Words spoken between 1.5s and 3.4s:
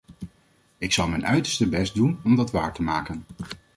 best doen om dat waar te maken.